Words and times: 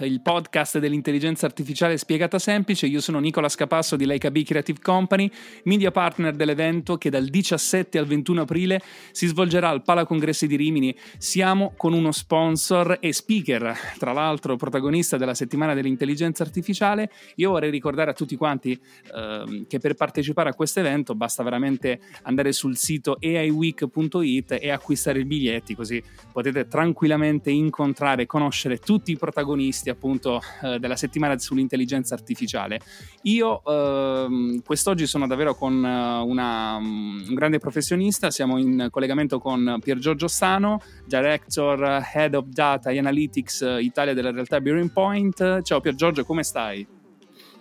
il 0.00 0.20
podcast 0.20 0.78
dell'intelligenza 0.78 1.46
artificiale 1.46 1.96
spiegata 1.96 2.38
semplice. 2.38 2.86
Io 2.86 3.00
sono 3.00 3.18
Nicola 3.18 3.48
Scapasso 3.48 3.96
di 3.96 4.04
Leica 4.04 4.30
B 4.30 4.42
Creative 4.44 4.78
Company, 4.82 5.30
media 5.64 5.90
partner 5.90 6.34
dell'evento 6.34 6.98
che 6.98 7.08
dal 7.08 7.26
17 7.26 7.98
al 7.98 8.06
21 8.06 8.42
aprile 8.42 8.82
si 9.12 9.26
svolgerà 9.26 9.70
al 9.70 9.82
Pala 9.82 10.04
Congressi 10.04 10.46
di 10.46 10.56
Rimini. 10.56 10.94
Siamo 11.16 11.72
con 11.76 11.94
uno 11.94 12.12
sponsor 12.12 12.98
e 13.00 13.12
speaker, 13.12 13.74
tra 13.98 14.12
l'altro 14.12 14.56
protagonista 14.56 15.16
della 15.16 15.34
settimana 15.34 15.72
dell'intelligenza 15.72 16.42
artificiale. 16.42 17.10
Io 17.36 17.50
vorrei 17.50 17.70
ricordare 17.70 18.10
a 18.10 18.14
tutti 18.14 18.36
quanti 18.36 18.72
eh, 18.72 19.64
che 19.66 19.78
per 19.78 19.94
partecipare 19.94 20.50
a 20.50 20.54
questo 20.54 20.80
evento 20.80 21.14
basta 21.14 21.42
veramente 21.42 22.00
andare 22.22 22.52
sul 22.52 22.76
sito 22.76 23.16
aiweek.it 23.20 24.58
e 24.60 24.70
acquistare 24.70 25.20
i 25.20 25.24
biglietti, 25.24 25.74
così 25.74 26.02
potete 26.32 26.66
tranquillamente 26.66 27.50
incontrare 27.50 28.22
e 28.22 28.26
conoscere 28.26 28.78
tutti 28.78 29.12
i 29.12 29.16
protagonisti 29.16 29.85
protagonisti 29.86 29.90
appunto 29.90 30.40
eh, 30.62 30.78
della 30.78 30.96
settimana 30.96 31.38
sull'intelligenza 31.38 32.14
artificiale. 32.14 32.80
Io 33.22 33.62
eh, 33.64 34.60
quest'oggi 34.64 35.06
sono 35.06 35.26
davvero 35.26 35.54
con 35.54 35.74
uh, 35.74 36.26
una, 36.26 36.76
um, 36.76 37.24
un 37.28 37.34
grande 37.34 37.58
professionista, 37.58 38.30
siamo 38.30 38.58
in 38.58 38.88
collegamento 38.90 39.38
con 39.38 39.78
Pier 39.82 39.98
Giorgio 39.98 40.28
Sano, 40.28 40.80
Director 41.04 42.04
Head 42.12 42.34
of 42.34 42.46
Data 42.46 42.90
e 42.90 42.98
Analytics 42.98 43.60
uh, 43.60 43.78
Italia 43.78 44.14
della 44.14 44.30
realtà 44.30 44.60
Bearing 44.60 44.90
Point. 44.90 45.62
Ciao 45.62 45.80
Pier 45.80 45.94
Giorgio, 45.94 46.24
come 46.24 46.42
stai? 46.42 46.86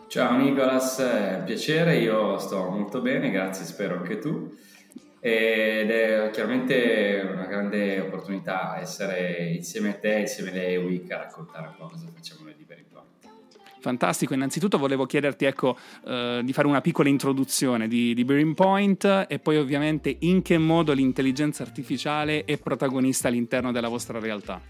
Ciao 0.08 0.38
Nicolas, 0.38 1.00
un 1.00 1.44
piacere, 1.46 1.98
io 1.98 2.38
sto 2.38 2.70
molto 2.70 3.02
bene, 3.02 3.32
grazie, 3.32 3.66
spero 3.66 3.98
anche 3.98 4.20
tu 4.20 4.54
ed 5.28 5.90
è 5.90 6.30
chiaramente 6.32 7.28
una 7.28 7.48
grande 7.48 8.00
opportunità 8.00 8.80
essere 8.80 9.54
insieme 9.56 9.90
a 9.90 9.94
te, 9.96 10.20
insieme 10.20 10.52
a 10.52 10.54
lei 10.54 10.78
Week 10.78 11.10
a 11.12 11.18
raccontare 11.18 11.66
un 11.70 11.74
po' 11.80 11.88
cosa 11.88 12.06
facciamo 12.14 12.42
noi 12.44 12.54
di 12.56 12.64
Periplot. 12.64 13.04
Fantastico, 13.80 14.36
innanzitutto 14.36 14.78
volevo 14.78 15.08
chiederti 15.08 15.46
ecco, 15.46 15.80
eh, 16.06 16.42
di 16.44 16.54
fare 16.54 16.68
una 16.68 16.82
piccola 16.82 17.10
introduzione 17.10 17.88
di, 17.88 18.14
di 18.14 18.24
Bearing 18.24 18.54
Point 18.54 19.26
e 19.28 19.40
poi 19.40 19.58
ovviamente 19.58 20.16
in 20.20 20.44
che 20.44 20.60
modo 20.60 20.94
l'intelligenza 20.94 21.64
artificiale 21.64 22.46
è 22.46 22.60
protagonista 22.60 23.28
all'interno 23.28 23.72
della 23.72 23.88
vostra 23.90 24.20
realtà. 24.20 24.62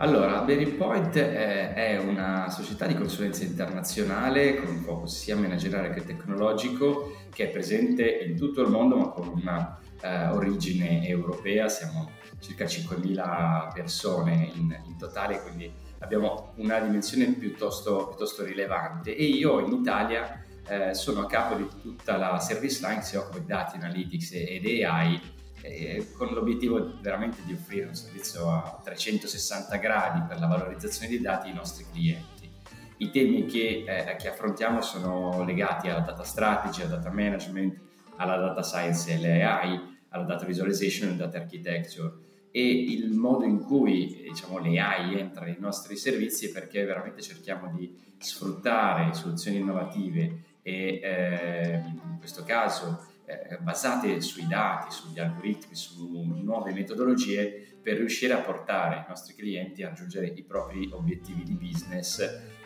Allora, 0.00 0.42
Bearing 0.42 0.74
Point 0.74 1.16
è, 1.18 1.72
è, 1.74 1.98
una 1.98 2.48
società 2.50 2.86
di 2.86 2.94
consulenza 2.94 3.42
internazionale 3.42 4.54
con 4.54 4.68
un 4.68 4.82
focus 4.82 5.22
sia 5.22 5.34
manageriale 5.34 5.90
che 5.90 6.04
tecnologico 6.04 7.16
che 7.32 7.48
è 7.48 7.50
presente 7.50 8.08
in 8.08 8.36
tutto 8.36 8.62
il 8.62 8.68
mondo 8.68 8.96
ma 8.96 9.08
con 9.08 9.26
una 9.26 9.80
uh, 10.00 10.36
origine 10.36 11.04
europea. 11.04 11.68
Siamo 11.68 12.10
circa 12.38 12.64
5.000 12.64 13.72
persone 13.72 14.52
in, 14.54 14.80
in, 14.86 14.96
totale, 14.96 15.42
quindi 15.42 15.68
abbiamo 15.98 16.52
una 16.58 16.78
dimensione 16.78 17.32
piuttosto, 17.32 18.06
piuttosto 18.06 18.44
rilevante 18.44 19.16
e 19.16 19.24
io 19.24 19.58
in 19.58 19.72
Italia 19.72 20.44
eh, 20.68 20.94
sono 20.94 21.22
a 21.22 21.26
capo 21.26 21.56
di 21.56 21.66
tutta 21.82 22.16
la 22.16 22.38
service 22.38 22.86
line 22.86 23.00
che 23.00 23.04
si 23.04 23.16
occupa 23.16 23.38
di 23.38 23.46
dati, 23.46 23.76
analytics 23.76 24.30
ed 24.32 24.64
AI 24.64 25.20
eh, 25.62 26.12
con 26.16 26.28
l'obiettivo 26.32 26.98
veramente 27.00 27.42
di 27.44 27.52
offrire 27.52 27.86
un 27.86 27.94
servizio 27.94 28.50
a 28.50 28.80
360 28.82 29.76
gradi 29.76 30.26
per 30.26 30.38
la 30.38 30.46
valorizzazione 30.46 31.08
dei 31.08 31.20
dati 31.20 31.48
ai 31.48 31.54
nostri 31.54 31.84
clienti. 31.90 32.50
I 32.98 33.10
temi 33.10 33.46
che, 33.46 33.84
eh, 33.86 34.16
che 34.16 34.28
affrontiamo 34.28 34.80
sono 34.80 35.44
legati 35.44 35.88
alla 35.88 36.00
data 36.00 36.24
strategy, 36.24 36.82
al 36.82 36.88
data 36.88 37.10
management, 37.10 37.78
alla 38.16 38.36
data 38.36 38.62
science 38.62 39.10
e 39.10 39.14
all'AI, 39.14 39.96
alla 40.08 40.24
data 40.24 40.44
visualization 40.44 41.10
e 41.10 41.16
data 41.16 41.38
architecture 41.38 42.26
e 42.50 42.66
il 42.66 43.12
modo 43.12 43.44
in 43.44 43.60
cui 43.60 44.24
diciamo, 44.28 44.58
l'AI 44.58 45.18
entra 45.18 45.44
nei 45.44 45.56
nostri 45.58 45.96
servizi 45.96 46.48
è 46.48 46.52
perché 46.52 46.84
veramente 46.84 47.20
cerchiamo 47.20 47.70
di 47.74 47.94
sfruttare 48.18 49.14
soluzioni 49.14 49.58
innovative 49.58 50.42
e 50.62 51.00
eh, 51.02 51.82
in 51.86 52.16
questo 52.18 52.44
caso 52.44 53.06
eh, 53.28 53.58
basate 53.58 54.22
sui 54.22 54.46
dati, 54.46 54.90
sugli 54.90 55.20
algoritmi, 55.20 55.74
su 55.74 56.22
nuove 56.42 56.72
metodologie 56.72 57.78
per 57.82 57.98
riuscire 57.98 58.32
a 58.32 58.38
portare 58.38 58.96
i 58.96 59.04
nostri 59.08 59.34
clienti 59.34 59.82
a 59.82 59.88
raggiungere 59.88 60.28
i 60.28 60.42
propri 60.42 60.88
obiettivi 60.92 61.42
di 61.42 61.54
business 61.54 62.20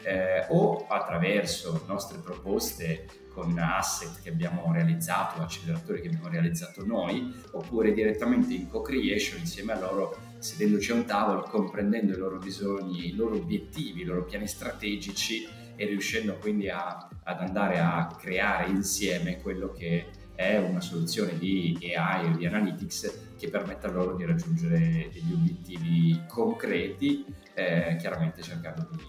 eh, 0.05 0.47
o 0.50 0.87
attraverso 0.89 1.84
nostre 1.89 2.19
proposte 2.19 3.06
con 3.28 3.59
asset 3.59 4.21
che 4.23 4.28
abbiamo 4.28 4.71
realizzato, 4.73 5.41
acceleratori 5.41 6.00
che 6.00 6.09
abbiamo 6.09 6.28
realizzato 6.28 6.84
noi, 6.84 7.34
oppure 7.53 7.93
direttamente 7.93 8.53
in 8.55 8.69
co-creation 8.69 9.41
insieme 9.41 9.73
a 9.73 9.81
loro, 9.81 10.17
sedendoci 10.39 10.93
a 10.93 10.94
un 10.94 11.06
tavolo, 11.06 11.43
comprendendo 11.43 12.12
i 12.12 12.19
loro 12.19 12.39
bisogni, 12.39 13.09
i 13.09 13.15
loro 13.15 13.37
obiettivi, 13.37 14.03
i 14.03 14.05
loro 14.05 14.25
piani 14.25 14.47
strategici 14.47 15.49
e 15.75 15.87
riuscendo 15.87 16.37
quindi 16.37 16.69
a, 16.69 17.09
ad 17.25 17.41
andare 17.41 17.79
a 17.79 18.15
creare 18.19 18.69
insieme 18.69 19.41
quello 19.41 19.71
che 19.71 20.06
è 20.34 20.56
una 20.59 20.81
soluzione 20.81 21.38
di 21.38 21.76
AI 21.94 22.32
o 22.32 22.37
di 22.37 22.47
analytics 22.47 23.34
che 23.38 23.48
permetta 23.48 23.91
loro 23.91 24.15
di 24.15 24.25
raggiungere 24.25 25.10
degli 25.12 25.32
obiettivi 25.32 26.22
concreti, 26.28 27.25
eh, 27.54 27.97
chiaramente 27.98 28.43
cercando 28.43 28.88
di 28.93 29.03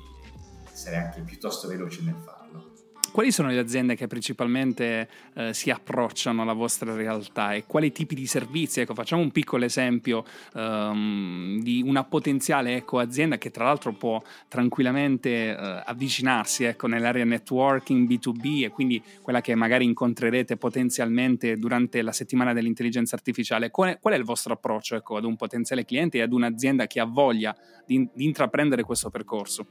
essere 0.72 0.98
anche 0.98 1.22
piuttosto 1.22 1.68
veloci 1.68 2.04
nel 2.04 2.16
farlo. 2.16 2.33
Quali 3.14 3.32
sono 3.32 3.50
le 3.50 3.60
aziende 3.60 3.96
che 3.96 4.08
principalmente 4.08 5.08
eh, 5.36 5.54
si 5.54 5.70
approcciano 5.70 6.42
alla 6.42 6.54
vostra 6.54 6.96
realtà 6.96 7.54
e 7.54 7.64
quali 7.68 7.92
tipi 7.92 8.16
di 8.16 8.26
servizi? 8.26 8.82
Ecco, 8.82 8.96
facciamo 8.96 9.22
un 9.22 9.30
piccolo 9.30 9.66
esempio 9.66 10.26
um, 10.56 11.62
di 11.62 11.84
una 11.86 12.04
potenziale 12.06 12.76
ecco, 12.76 12.98
azienda 12.98 13.38
che 13.38 13.52
tra 13.52 13.66
l'altro 13.66 13.94
può 13.94 14.20
tranquillamente 14.48 15.56
uh, 15.56 15.84
avvicinarsi 15.86 16.64
ecco, 16.64 16.88
nell'area 16.88 17.24
networking 17.24 18.10
B2B 18.10 18.64
e 18.64 18.70
quindi 18.70 19.00
quella 19.22 19.42
che 19.42 19.54
magari 19.54 19.86
incontrerete 19.86 20.58
potenzialmente 20.58 21.56
durante 21.58 22.02
la 22.02 22.14
settimana 22.14 22.52
dell'intelligenza 22.52 23.16
artificiale. 23.16 23.70
Qual 23.70 23.92
è, 23.92 24.00
qual 24.00 24.16
è 24.16 24.18
il 24.18 24.24
vostro 24.24 24.54
approccio 24.54 24.96
ecco, 24.96 25.18
ad 25.18 25.26
un 25.26 25.36
potenziale 25.36 25.86
cliente 25.86 26.18
e 26.18 26.22
ad 26.22 26.34
un'azienda 26.34 26.88
che 26.88 27.00
ha 27.00 27.06
voglia 27.06 27.56
di, 27.86 28.10
di 28.12 28.26
intraprendere 28.26 28.82
questo 28.82 29.12
percorso? 29.12 29.68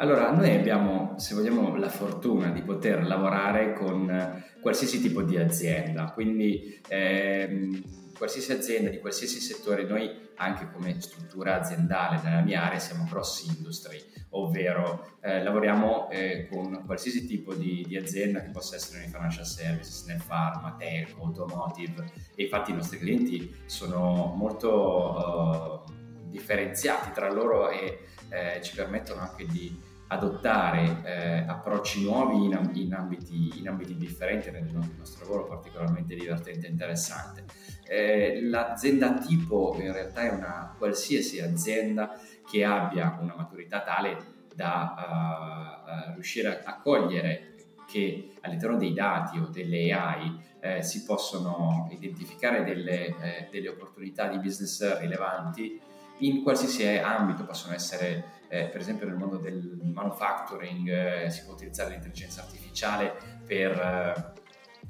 Allora, 0.00 0.30
noi 0.30 0.54
abbiamo, 0.54 1.14
se 1.18 1.34
vogliamo, 1.34 1.74
la 1.76 1.88
fortuna 1.88 2.50
di 2.50 2.62
poter 2.62 3.04
lavorare 3.04 3.72
con 3.72 4.08
eh, 4.08 4.44
qualsiasi 4.60 5.00
tipo 5.00 5.22
di 5.22 5.36
azienda, 5.36 6.12
quindi 6.12 6.80
ehm, 6.86 7.82
qualsiasi 8.16 8.52
azienda 8.52 8.90
di 8.90 9.00
qualsiasi 9.00 9.40
settore, 9.40 9.82
noi 9.82 10.26
anche 10.36 10.70
come 10.70 11.00
struttura 11.00 11.56
aziendale 11.56 12.20
nella 12.22 12.42
mia 12.42 12.62
area 12.62 12.78
siamo 12.78 13.06
cross 13.10 13.44
industry, 13.46 14.00
ovvero 14.30 15.16
eh, 15.20 15.42
lavoriamo 15.42 16.08
eh, 16.10 16.46
con 16.48 16.84
qualsiasi 16.86 17.26
tipo 17.26 17.54
di, 17.54 17.84
di, 17.84 17.96
azienda 17.96 18.40
che 18.40 18.50
possa 18.50 18.76
essere 18.76 19.00
nei 19.00 19.08
financial 19.08 19.46
services, 19.46 20.04
nel 20.06 20.22
pharma, 20.24 20.76
telco, 20.78 21.24
automotive. 21.24 22.04
E 22.36 22.44
infatti 22.44 22.70
i 22.70 22.74
nostri 22.74 22.98
clienti 22.98 23.52
sono 23.66 24.32
molto 24.36 25.84
uh, 25.86 26.28
differenziati 26.28 27.10
tra 27.12 27.32
loro 27.32 27.70
e 27.70 28.04
eh, 28.28 28.60
ci 28.62 28.74
permettono 28.76 29.20
anche 29.20 29.46
di 29.46 29.87
adottare 30.08 31.02
eh, 31.04 31.44
approcci 31.46 32.02
nuovi 32.02 32.44
in, 32.44 32.70
in, 32.74 32.94
ambiti, 32.94 33.58
in, 33.58 33.68
ambiti, 33.68 33.96
differenti 33.96 34.50
rendono 34.50 34.84
il 34.84 34.94
nostro 34.96 35.24
lavoro 35.24 35.46
particolarmente 35.46 36.14
divertente 36.14 36.66
e 36.66 36.70
interessante. 36.70 37.44
Eh, 37.86 38.40
l'azienda 38.42 39.14
tipo 39.14 39.76
in 39.80 39.92
realtà 39.92 40.22
è 40.22 40.30
una 40.30 40.74
qualsiasi 40.76 41.40
azienda 41.40 42.18
che 42.50 42.64
abbia 42.64 43.18
una 43.20 43.34
maturità 43.36 43.82
tale 43.82 44.36
da 44.54 44.94
uh, 44.96 46.10
uh, 46.10 46.14
riuscire 46.14 46.62
a, 46.64 46.70
a, 46.72 46.80
cogliere 46.80 47.54
che 47.86 48.32
all'interno 48.40 48.76
dei 48.76 48.92
dati 48.92 49.38
o 49.38 49.46
delle 49.46 49.92
AI 49.92 50.46
eh, 50.60 50.82
si 50.82 51.04
possono 51.04 51.88
identificare 51.90 52.64
delle, 52.64 53.06
eh, 53.06 53.48
delle 53.50 53.68
opportunità 53.68 54.26
di 54.28 54.38
business 54.38 54.98
rilevanti 54.98 55.80
in 56.18 56.42
qualsiasi 56.42 56.84
ambito, 56.98 57.44
possono 57.44 57.74
essere 57.74 58.36
eh, 58.48 58.66
per 58.66 58.80
esempio 58.80 59.06
nel 59.06 59.16
mondo 59.16 59.36
del 59.36 59.78
manufacturing 59.92 60.88
eh, 60.88 61.30
si 61.30 61.44
può 61.44 61.52
utilizzare 61.52 61.90
l'intelligenza 61.90 62.42
artificiale 62.42 63.14
per 63.46 63.72
eh, 63.72 64.46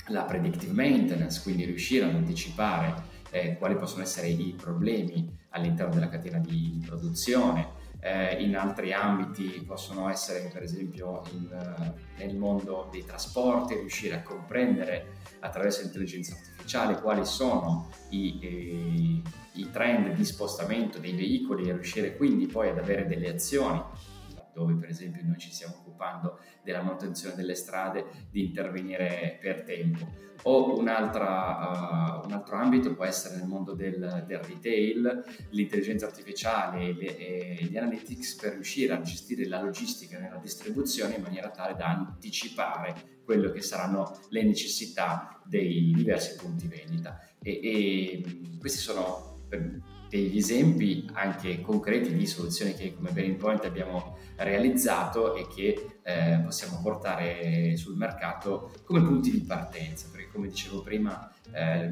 la 0.09 0.25
predictive 0.25 0.73
maintenance, 0.73 1.43
quindi 1.43 1.65
riuscire 1.65 2.05
ad 2.05 2.15
anticipare 2.15 3.17
eh, 3.31 3.57
quali 3.57 3.77
possono 3.77 4.03
essere 4.03 4.29
i 4.29 4.55
problemi 4.57 5.37
all'interno 5.51 5.95
della 5.95 6.09
catena 6.09 6.39
di, 6.39 6.83
produzione. 6.85 7.87
Eh, 8.01 8.45
in 8.45 8.57
altri 8.57 8.93
ambiti 8.93 9.65
possono 9.67 10.09
essere 10.09 10.49
per 10.53 10.63
esempio 10.63 11.25
in, 11.33 11.95
nel 12.17 12.37
mondo 12.37 12.89
dei 12.93 13.05
trasporti, 13.05 13.75
riuscire 13.75 14.15
a 14.15 14.23
comprendere 14.23 15.17
attraverso 15.41 15.83
l'intelligenza 15.83 16.33
artificiale 16.33 16.58
artificiale, 16.69 17.01
quali 17.01 17.25
sono 17.25 17.89
i, 18.11 18.39
eh, 18.43 19.23
i 19.59 19.71
trend 19.73 20.15
di 20.15 20.25
spostamento 20.25 20.99
dei 20.99 21.15
veicoli 21.15 21.69
e 21.69 21.73
riuscire 21.73 22.17
quindi 22.17 22.47
poi 22.47 22.69
ad 22.69 22.79
avere 22.79 23.07
delle 23.07 23.31
azioni 23.31 23.83
dove 24.59 24.75
per 24.75 24.89
esempio 24.89 25.23
noi 25.25 25.39
ci 25.39 25.53
stiamo 25.53 25.77
occupando 25.79 26.41
della 26.65 26.83
manutenzione 26.83 27.37
delle 27.37 27.55
strade, 27.55 28.05
di 28.31 28.45
intervenire 28.45 29.39
per 29.41 29.63
tempo. 29.63 30.27
O 30.43 30.75
uh, 30.75 30.79
un 30.81 30.89
altro 30.89 32.57
ambito 32.57 32.95
può 32.95 33.05
essere 33.05 33.37
nel 33.37 33.47
mondo 33.47 33.75
del, 33.75 34.25
del 34.27 34.39
retail, 34.39 35.25
l'intelligenza 35.51 36.07
artificiale 36.07 36.89
e, 36.89 36.93
le, 36.93 37.17
e 37.17 37.65
gli 37.65 37.77
analytics 37.77 38.35
per 38.37 38.53
riuscire 38.55 38.95
a 38.95 39.01
gestire 39.01 39.47
la 39.47 39.63
logistica 39.63 40.19
nella 40.19 40.39
distribuzione 40.39 41.17
in 41.17 41.23
maniera 41.23 41.51
tale 41.51 41.75
da 41.77 41.87
anticipare 41.87 43.21
quello 43.25 43.51
che 43.51 43.63
saranno 43.63 44.19
le 44.31 44.43
necessità 44.43 45.41
dei 45.45 45.93
diversi 45.95 46.37
punti 46.37 46.67
vendita. 46.67 47.21
E, 47.41 47.61
e 47.63 48.41
questi 48.59 48.79
sono 48.79 49.47
degli 50.09 50.39
esempi 50.39 51.09
anche 51.13 51.61
concreti 51.61 52.15
di 52.15 52.27
soluzioni 52.27 52.75
che 52.75 52.95
come 52.95 53.11
Bearing 53.11 53.37
Point 53.37 53.65
abbiamo 53.65 54.17
realizzato 54.37 55.35
e 55.35 55.47
che 55.49 55.99
eh, 56.03 56.41
possiamo 56.43 56.81
portare 56.83 57.77
sul 57.77 57.97
mercato 57.97 58.73
come 58.85 59.03
punti 59.03 59.31
di 59.31 59.41
partenza, 59.41 60.09
perché 60.11 60.29
come 60.33 60.49
dicevo 60.49 60.83
prima 60.83 61.31
eh, 61.53 61.91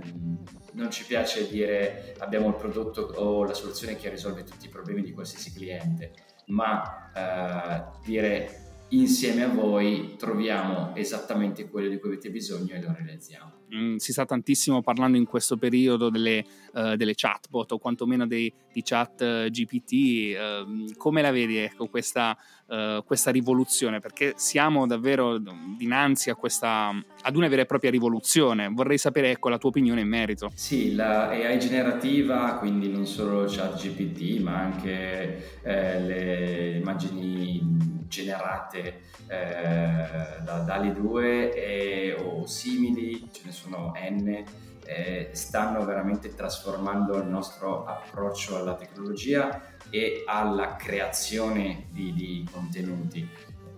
non 0.73 0.91
ci 0.91 1.05
piace 1.05 1.49
dire 1.49 2.15
abbiamo 2.19 2.49
il 2.49 2.55
prodotto 2.55 3.03
o 3.17 3.45
la 3.45 3.55
soluzione 3.55 3.97
che 3.97 4.09
risolve 4.09 4.45
tutti 4.45 4.67
i 4.67 4.71
problemi 4.71 5.03
di 5.03 5.12
qualsiasi 5.12 5.53
cliente, 5.53 6.12
ma 6.47 7.11
eh, 7.15 8.05
dire 8.05 8.66
insieme 8.91 9.43
a 9.43 9.49
voi 9.49 10.15
troviamo 10.17 10.94
esattamente 10.94 11.69
quello 11.69 11.88
di 11.88 11.99
cui 11.99 12.11
avete 12.11 12.31
bisogno 12.31 12.75
e 12.75 12.81
lo 12.81 12.94
realizziamo. 12.97 13.53
Mm, 13.75 13.97
si 13.97 14.12
sta 14.12 14.25
tantissimo 14.25 14.81
parlando 14.81 15.17
in 15.17 15.25
questo 15.25 15.56
periodo 15.56 16.09
delle, 16.09 16.44
uh, 16.73 16.94
delle 16.94 17.15
chatbot 17.17 17.73
o 17.73 17.79
quantomeno 17.79 18.25
dei, 18.25 18.53
di 18.73 18.83
chat 18.83 19.21
uh, 19.23 19.50
GPT. 19.50 20.37
Uh, 20.37 20.94
come 20.97 21.21
la 21.21 21.33
vedi 21.33 21.56
ecco, 21.56 21.88
questa, 21.88 22.37
eh, 22.69 23.03
questa, 23.05 23.31
rivoluzione? 23.33 23.99
Perché 23.99 24.35
siamo 24.37 24.87
davvero 24.87 25.38
dinanzi 25.77 26.31
a 26.31 26.37
questa, 26.37 26.93
ad 27.23 27.37
una 27.37 27.49
vera 27.49 27.62
e 27.62 27.67
propria 27.67 27.91
rivoluzione. 27.91 28.69
Vorrei 28.69 28.99
sapere 28.99 29.31
ecco, 29.31 29.49
la 29.49 29.59
tua 29.59 29.71
opinione 29.71 30.03
in 30.03 30.09
merito. 30.09 30.50
Sì, 30.55 30.94
la 30.94 31.29
AI 31.29 31.59
generativa, 31.59 32.55
quindi 32.59 32.88
non 32.88 33.06
solo 33.06 33.47
chat 33.49 33.81
GPT, 33.81 34.41
ma 34.41 34.61
anche 34.61 35.61
eh, 35.62 36.00
le 36.00 36.77
immagini 36.79 37.96
generate 38.08 39.03
eh, 39.26 40.41
da 40.43 40.58
DALI 40.58 40.93
2 40.93 41.53
e, 41.55 42.17
o 42.19 42.47
simili, 42.47 43.29
ce 43.32 43.43
ne 43.44 43.53
sono 43.53 43.93
N, 43.94 44.44
eh, 44.85 45.31
stanno 45.32 45.85
veramente 45.85 46.35
trasformando 46.35 47.17
il 47.17 47.26
nostro 47.26 47.85
approccio 47.85 48.56
alla 48.56 48.76
tecnologia 48.76 49.75
e 49.91 50.23
alla 50.26 50.76
creazione 50.76 51.87
di, 51.91 52.12
di 52.12 52.49
contenuti. 52.50 53.29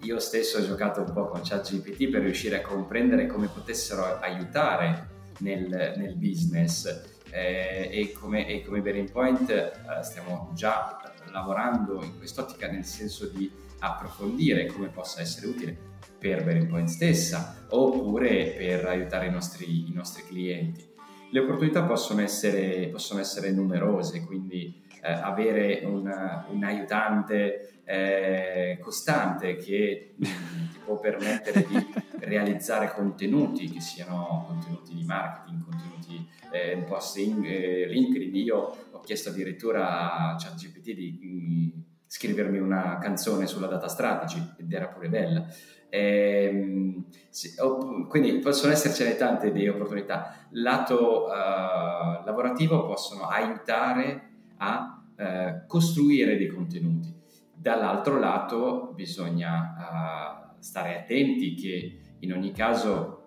Io 0.03 0.19
stesso 0.21 0.59
ho 0.59 0.65
giocato 0.65 1.01
un 1.01 1.13
po' 1.13 1.27
con 1.27 1.41
ChatGPT 1.43 2.09
per 2.09 2.23
riuscire 2.23 2.57
a 2.57 2.61
comprendere 2.61 3.27
come 3.27 3.49
potessero 3.49 4.19
aiutare 4.21 5.17
nel, 5.39 5.95
nel 5.97 6.15
business 6.17 7.17
eh, 7.31 7.89
e 7.91 8.13
come, 8.13 8.47
e 8.47 8.65
come 8.65 8.81
Point 9.05 9.51
eh, 9.51 9.73
stiamo 10.03 10.51
già 10.55 11.01
lavorando 11.31 12.03
in 12.03 12.17
quest'ottica 12.19 12.71
nel 12.71 12.85
senso 12.85 13.27
di 13.27 13.51
approfondire 13.81 14.67
come 14.67 14.89
possa 14.89 15.21
essere 15.21 15.47
utile 15.47 15.77
per 16.19 16.43
Bearing 16.45 16.69
Point 16.69 16.89
stessa 16.89 17.67
oppure 17.69 18.55
per 18.57 18.87
aiutare 18.87 19.27
i 19.27 19.31
nostri, 19.31 19.89
i 19.89 19.93
nostri 19.93 20.25
clienti. 20.25 20.87
Le 21.31 21.41
opportunità 21.41 21.83
possono 21.83 22.23
essere, 22.23 22.89
possono 22.89 23.21
essere 23.21 23.51
numerose, 23.51 24.25
quindi 24.25 24.83
eh, 25.03 25.13
avere 25.13 25.83
un, 25.85 26.11
un 26.51 26.65
aiutante 26.65 27.83
eh, 27.85 28.79
costante 28.81 29.57
che 29.57 30.15
mm, 30.17 30.23
ti 30.73 30.79
può 30.85 30.99
permettere 30.99 31.67
di 31.67 31.87
realizzare 32.21 32.93
contenuti 32.93 33.71
che 33.71 33.81
siano 33.81 34.45
contenuti 34.47 34.95
di 34.95 35.05
marketing, 35.05 35.65
contenuti 35.65 36.29
eh, 36.51 36.75
un 36.75 36.85
post 36.85 37.19
in, 37.19 37.45
eh, 37.45 37.87
LinkedIn. 37.87 38.35
Io 38.37 38.88
ho 38.99 39.01
chiesto 39.01 39.31
addirittura 39.31 40.13
a 40.13 40.37
ChatGPT 40.37 40.93
di 40.93 41.87
scrivermi 42.07 42.59
una 42.59 42.99
canzone 42.99 43.47
sulla 43.47 43.67
data 43.67 43.87
strategy 43.87 44.43
ed 44.59 44.73
era 44.73 44.89
pure 44.89 45.09
bella. 45.09 45.47
Ehm, 45.91 47.05
sì, 47.29 47.55
quindi 48.09 48.39
possono 48.39 48.73
essercene 48.73 49.17
tante 49.17 49.53
di 49.53 49.69
opportunità. 49.69 50.47
Lato 50.51 51.27
uh, 51.27 52.25
lavorativo 52.25 52.87
possono 52.87 53.29
aiutare 53.29 54.31
a 54.57 55.03
uh, 55.17 55.67
costruire 55.67 56.37
dei 56.37 56.49
contenuti. 56.49 57.15
Dall'altro 57.55 58.19
lato 58.19 58.93
bisogna 58.95 59.75
uh, 59.77 60.55
stare 60.59 61.01
attenti 61.01 61.55
che 61.55 62.01
in 62.21 62.33
ogni 62.33 62.53
caso, 62.53 63.27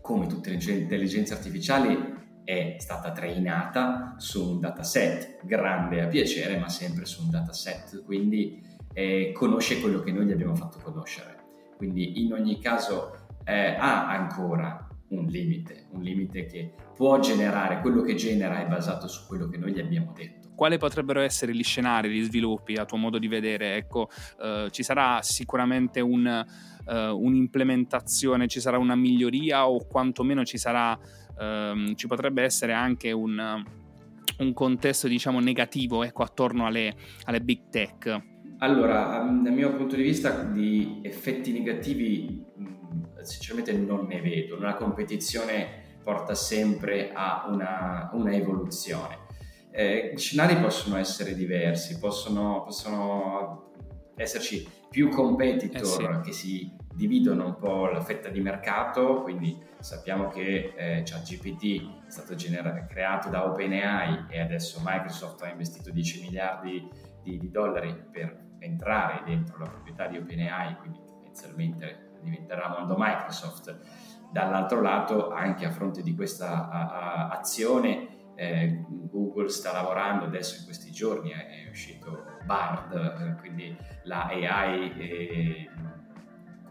come 0.00 0.26
tutte 0.26 0.50
le 0.50 0.72
intelligenze 0.72 1.32
artificiali, 1.32 2.22
è 2.44 2.76
stata 2.78 3.10
trainata 3.12 4.14
su 4.18 4.52
un 4.52 4.60
dataset 4.60 5.44
grande 5.44 6.02
a 6.02 6.06
piacere, 6.06 6.58
ma 6.58 6.68
sempre 6.68 7.06
su 7.06 7.22
un 7.22 7.30
dataset, 7.30 8.04
quindi 8.04 8.62
eh, 8.92 9.32
conosce 9.32 9.80
quello 9.80 10.00
che 10.00 10.12
noi 10.12 10.26
gli 10.26 10.32
abbiamo 10.32 10.54
fatto 10.54 10.78
conoscere. 10.82 11.32
Quindi 11.76 12.22
in 12.22 12.32
ogni 12.32 12.60
caso 12.60 13.16
eh, 13.44 13.74
ha 13.74 14.08
ancora 14.08 14.88
un 15.08 15.26
limite, 15.26 15.86
un 15.90 16.02
limite 16.02 16.46
che 16.46 16.72
può 16.94 17.18
generare, 17.20 17.80
quello 17.80 18.02
che 18.02 18.14
genera 18.14 18.60
è 18.60 18.66
basato 18.66 19.08
su 19.08 19.26
quello 19.26 19.48
che 19.48 19.58
noi 19.58 19.72
gli 19.72 19.80
abbiamo 19.80 20.12
detto. 20.14 20.48
Quali 20.54 20.78
potrebbero 20.78 21.20
essere 21.20 21.54
gli 21.54 21.64
scenari, 21.64 22.10
gli 22.10 22.22
sviluppi 22.22 22.74
a 22.74 22.84
tuo 22.84 22.96
modo 22.96 23.18
di 23.18 23.26
vedere? 23.26 23.74
Ecco, 23.74 24.08
eh, 24.40 24.68
ci 24.70 24.84
sarà 24.84 25.20
sicuramente 25.20 26.00
un, 26.00 26.26
eh, 26.26 27.08
un'implementazione, 27.08 28.46
ci 28.46 28.60
sarà 28.60 28.78
una 28.78 28.94
miglioria 28.94 29.68
o 29.68 29.84
quantomeno 29.84 30.44
ci 30.44 30.58
sarà 30.58 30.96
ehm, 31.38 31.94
ci 31.94 32.06
potrebbe 32.06 32.42
essere 32.42 32.72
anche 32.72 33.12
un, 33.12 33.64
un 34.38 34.52
contesto 34.52 35.08
diciamo 35.08 35.40
negativo 35.40 36.02
ecco, 36.02 36.22
attorno 36.22 36.66
alle, 36.66 36.94
alle 37.24 37.40
big 37.40 37.68
tech? 37.70 38.22
Allora, 38.58 39.20
ehm, 39.20 39.42
dal 39.42 39.52
mio 39.52 39.74
punto 39.74 39.96
di 39.96 40.02
vista 40.02 40.42
di 40.42 41.00
effetti 41.02 41.52
negativi 41.52 42.44
sinceramente 43.24 43.72
non 43.72 44.06
ne 44.06 44.20
vedo, 44.20 44.58
la 44.58 44.74
competizione 44.74 45.82
porta 46.02 46.34
sempre 46.34 47.12
a 47.12 47.46
una, 47.48 48.10
una 48.12 48.32
evoluzione. 48.32 49.22
Eh, 49.70 50.12
gli 50.14 50.18
scenari 50.18 50.56
possono 50.56 50.96
essere 50.98 51.34
diversi, 51.34 51.98
possono, 51.98 52.62
possono 52.64 53.72
esserci 54.14 54.68
più 54.88 55.08
competitor 55.08 56.10
eh 56.10 56.14
sì. 56.14 56.20
che 56.22 56.32
si 56.32 56.76
dividono 56.94 57.46
un 57.46 57.56
po' 57.56 57.86
la 57.86 58.00
fetta 58.00 58.28
di 58.28 58.40
mercato, 58.40 59.22
quindi 59.22 59.60
sappiamo 59.80 60.28
che 60.28 60.72
eh, 60.76 61.02
ChatGPT 61.04 62.06
è 62.06 62.10
stato 62.10 62.34
gener- 62.34 62.86
creato 62.86 63.28
da 63.28 63.46
OpenAI 63.46 64.26
e 64.28 64.40
adesso 64.40 64.80
Microsoft 64.82 65.42
ha 65.42 65.48
investito 65.48 65.90
10 65.90 66.22
miliardi 66.22 66.88
di, 67.22 67.38
di, 67.38 67.50
dollari 67.50 67.94
per 68.10 68.56
entrare 68.60 69.22
dentro 69.24 69.58
la 69.58 69.68
proprietà 69.68 70.06
di 70.06 70.18
OpenAI, 70.18 70.76
quindi 70.76 71.00
tendenzialmente 71.04 72.12
diventerà 72.22 72.68
mondo 72.68 72.94
Microsoft. 72.96 73.78
Dall'altro 74.30 74.80
lato, 74.80 75.30
anche 75.30 75.64
a 75.64 75.70
fronte 75.70 76.02
di 76.02 76.14
questa 76.14 76.68
a, 76.68 76.88
a, 76.88 77.28
azione, 77.28 78.32
eh, 78.36 78.84
Google 78.88 79.48
sta 79.48 79.72
lavorando 79.72 80.24
adesso 80.24 80.58
in 80.58 80.64
questi 80.64 80.90
giorni, 80.90 81.30
è, 81.30 81.66
è 81.66 81.68
uscito 81.68 82.24
Bard, 82.44 82.92
eh, 82.92 83.40
quindi 83.40 83.76
la 84.04 84.26
AI 84.26 84.92
eh, 84.98 85.70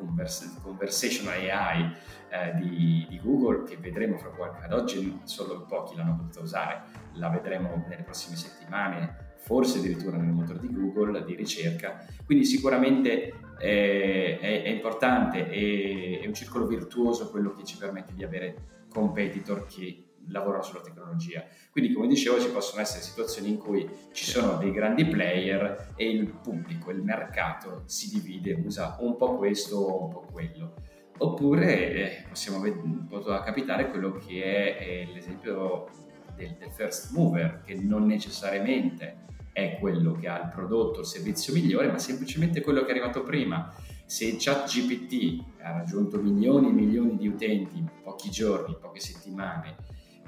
convers- 0.05 0.59
conversational 0.61 1.39
AI 1.39 1.95
eh, 2.29 2.53
di, 2.55 3.05
di, 3.09 3.19
Google 3.21 3.63
che 3.63 3.77
vedremo 3.77 4.17
fra 4.17 4.29
qualche 4.29 4.63
ad 4.63 4.73
oggi 4.73 5.19
solo 5.23 5.65
pochi 5.65 5.95
l'hanno 5.95 6.15
potuta 6.15 6.41
usare, 6.41 6.81
la 7.13 7.29
vedremo 7.29 7.85
nelle 7.87 8.03
prossime 8.03 8.35
settimane, 8.35 9.35
forse 9.37 9.79
addirittura 9.79 10.17
nel 10.17 10.31
motore 10.31 10.59
di 10.59 10.71
Google 10.71 11.23
di 11.23 11.35
ricerca. 11.35 12.05
Quindi 12.25 12.45
sicuramente 12.45 13.33
eh, 13.59 14.39
è, 14.39 14.63
è, 14.63 14.69
importante, 14.69 15.47
è, 15.47 16.21
è 16.21 16.25
un 16.25 16.33
circolo 16.33 16.65
virtuoso 16.65 17.29
quello 17.29 17.53
che 17.53 17.63
ci 17.63 17.77
permette 17.77 18.13
di 18.13 18.23
avere 18.23 18.71
competitor 18.89 19.65
che 19.65 20.12
lavorano 20.27 20.63
sulla 20.63 20.81
tecnologia. 20.81 21.43
Quindi, 21.71 21.93
come 21.93 22.07
dicevo, 22.07 22.39
ci 22.39 22.49
possono 22.49 22.81
essere 22.81 23.01
situazioni 23.01 23.49
in 23.49 23.57
cui 23.57 23.89
ci 24.11 24.25
sono 24.25 24.57
dei 24.57 24.71
grandi 24.71 25.05
player 25.05 25.93
e 25.95 26.09
il 26.09 26.27
pubblico, 26.27 26.91
il 26.91 27.01
mercato 27.01 27.83
si 27.85 28.09
divide, 28.09 28.53
usa 28.53 28.97
un 28.99 29.15
po' 29.15 29.37
questo 29.37 29.77
o 29.77 30.05
un 30.05 30.09
po' 30.11 30.25
quello. 30.31 30.73
Oppure 31.17 31.93
eh, 31.93 32.25
possiamo 32.27 32.61
può 33.07 33.19
capitare 33.41 33.89
quello 33.89 34.13
che 34.13 34.43
è, 34.43 34.77
è 34.77 35.13
l'esempio 35.13 35.87
del, 36.35 36.55
del 36.57 36.71
first 36.71 37.11
mover, 37.11 37.61
che 37.63 37.75
non 37.75 38.05
necessariamente 38.05 39.21
è 39.53 39.77
quello 39.79 40.13
che 40.13 40.27
ha 40.27 40.41
il 40.41 40.49
prodotto, 40.49 41.01
il 41.01 41.05
servizio 41.05 41.53
migliore, 41.53 41.87
ma 41.87 41.99
semplicemente 41.99 42.61
quello 42.61 42.81
che 42.81 42.87
è 42.87 42.91
arrivato 42.91 43.21
prima. 43.21 43.71
Se 44.05 44.35
ChatGPT 44.37 45.61
ha 45.61 45.71
raggiunto 45.71 46.19
milioni 46.19 46.69
e 46.69 46.71
milioni 46.71 47.15
di 47.15 47.27
utenti 47.27 47.77
in 47.77 47.87
pochi 48.03 48.29
giorni, 48.29 48.73
in 48.73 48.79
poche 48.79 48.99
settimane, 48.99 49.75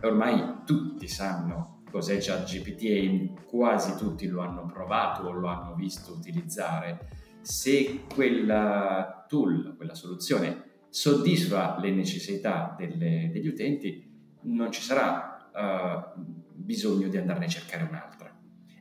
ormai 0.02 0.64
tutti 0.66 1.08
sanno 1.08 1.84
cos'è 1.90 2.18
ChatGPT 2.20 2.84
e 2.84 3.34
quasi 3.48 3.96
tutti 3.96 4.28
lo 4.28 4.42
hanno 4.42 4.66
provato 4.66 5.24
o 5.24 5.32
lo 5.32 5.48
hanno 5.48 5.76
visto 5.76 6.14
utilizzare. 6.14 7.08
Se 7.42 8.02
quella 8.14 9.26
tool, 9.28 9.76
quella 9.78 9.94
soluzione 9.94 10.64
soddisfa 10.90 11.78
le 11.80 11.92
necessità 11.92 12.76
delle, 12.78 13.30
degli 13.32 13.48
utenti, 13.48 14.12
non 14.42 14.72
ci 14.72 14.82
sarà 14.82 15.50
uh, 15.54 16.22
bisogno 16.54 17.08
di 17.08 17.18
andarne 17.18 17.46
a 17.46 17.50
cercare 17.50 17.84
un'altra. 17.84 18.34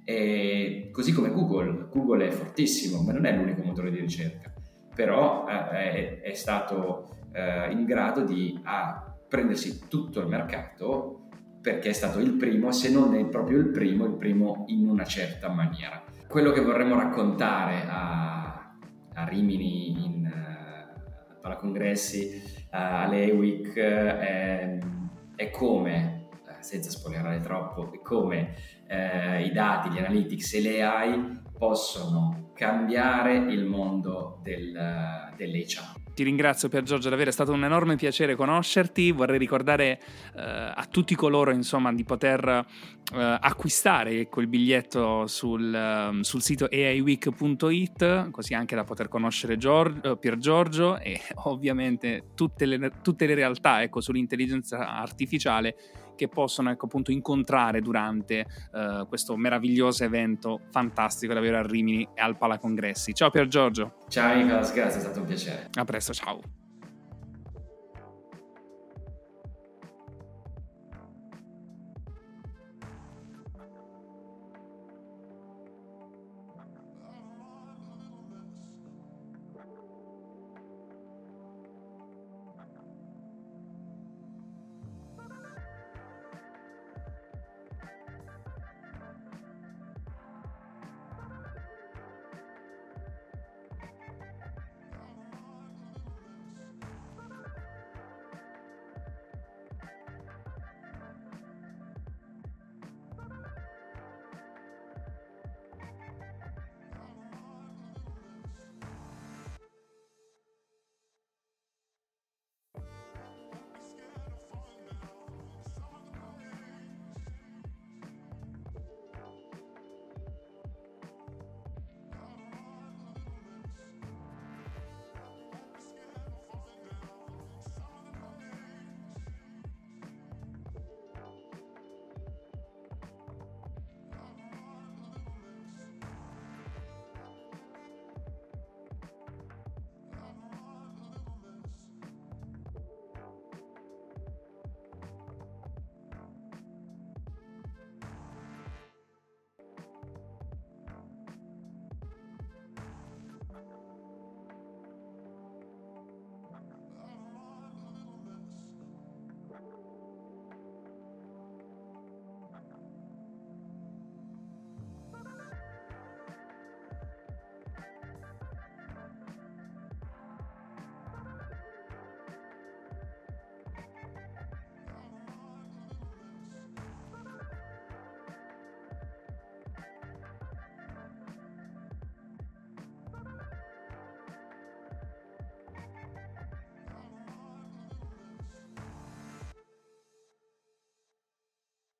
E 0.04 0.90
così 0.92 1.12
come 1.12 1.30
Google, 1.30 1.88
Google 1.90 2.26
è 2.26 2.30
fortissimo, 2.30 3.02
ma 3.02 3.12
non 3.12 3.24
è 3.24 3.36
l'unico 3.36 3.62
motore 3.62 3.90
di 3.90 4.00
ricerca, 4.00 4.52
però 4.94 5.44
uh, 5.44 5.48
è, 5.48 6.20
è, 6.20 6.34
stato 6.34 7.08
uh, 7.32 7.70
in 7.70 7.84
grado 7.84 8.22
di 8.22 8.60
a, 8.62 9.03
prendersi 9.34 9.88
tutto 9.88 10.20
il 10.20 10.28
mercato 10.28 11.26
perché 11.60 11.88
è 11.88 11.92
stato 11.92 12.20
il 12.20 12.34
primo, 12.34 12.70
se 12.70 12.88
non 12.88 13.16
è 13.16 13.26
proprio 13.26 13.58
il 13.58 13.70
primo, 13.70 14.04
il 14.04 14.14
primo 14.14 14.64
in 14.68 14.86
una 14.86 15.04
certa 15.04 15.48
maniera. 15.48 16.04
Quello 16.28 16.52
che 16.52 16.60
vorremmo 16.60 16.94
raccontare 16.94 17.84
a, 17.88 18.76
a 19.12 19.24
Rimini 19.24 20.04
in, 20.04 20.30
uh, 20.32 21.32
a 21.32 21.36
Palacongressi, 21.40 22.42
uh, 22.44 22.66
alle 22.70 23.24
EWIC, 23.24 23.74
è, 23.74 24.78
è 25.34 25.50
come, 25.50 26.28
eh, 26.46 26.62
senza 26.62 26.90
spoilerare 26.90 27.40
troppo, 27.40 27.90
come 28.04 28.54
uh, 28.88 29.42
i 29.42 29.50
dati, 29.50 29.88
gli 29.88 29.98
analytics 29.98 30.54
e 30.54 30.60
le 30.60 30.82
AI 30.82 31.40
possono 31.58 32.52
cambiare 32.54 33.34
il 33.36 33.64
mondo 33.64 34.38
del, 34.44 35.32
dell'HR. 35.36 36.03
Ti 36.14 36.22
ringrazio 36.22 36.68
Pier 36.68 36.84
Giorgio 36.84 37.08
davvero, 37.08 37.30
è 37.30 37.32
stato 37.32 37.50
un 37.50 37.64
enorme 37.64 37.96
piacere 37.96 38.36
conoscerti. 38.36 39.10
Vorrei 39.10 39.36
ricordare 39.36 40.00
eh, 40.36 40.42
a 40.42 40.86
tutti 40.88 41.16
coloro 41.16 41.50
insomma, 41.50 41.92
di 41.92 42.04
poter 42.04 42.64
eh, 43.12 43.38
acquistare 43.40 44.20
ecco, 44.20 44.40
il 44.40 44.46
biglietto 44.46 45.26
sul, 45.26 45.72
um, 45.74 46.20
sul, 46.20 46.40
sito 46.40 46.68
aiweek.it, 46.70 48.30
così 48.30 48.54
anche 48.54 48.76
da 48.76 48.84
poter 48.84 49.08
conoscere 49.08 49.56
Giorgio, 49.56 50.16
Pier 50.16 50.38
Giorgio 50.38 50.98
e 50.98 51.20
ovviamente 51.44 52.26
tutte 52.36 52.64
le, 52.64 52.92
tutte 53.02 53.26
le 53.26 53.34
realtà 53.34 53.82
ecco, 53.82 54.00
sull'intelligenza 54.00 54.96
artificiale 54.96 55.74
che 56.14 56.28
possono 56.28 56.70
ecco, 56.70 56.86
appunto 56.86 57.10
incontrare 57.10 57.80
durante 57.80 58.46
uh, 58.72 59.06
questo 59.06 59.36
meraviglioso 59.36 60.04
evento 60.04 60.60
fantastico 60.70 61.34
davvero 61.34 61.58
a 61.58 61.62
Rimini 61.62 62.08
e 62.14 62.20
al 62.20 62.36
Palacongressi. 62.36 63.12
Ciao 63.14 63.30
Pier 63.30 63.48
Giorgio. 63.48 63.96
Ciao 64.08 64.34
Nicolas, 64.34 64.72
grazie, 64.72 64.98
è 64.98 65.02
stato 65.02 65.20
un 65.20 65.26
piacere. 65.26 65.68
A 65.74 65.84
presto, 65.84 66.12
ciao. 66.12 66.63